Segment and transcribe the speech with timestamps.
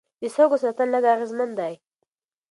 [0.21, 1.73] د سږو سرطان لږ اغېزمن دی.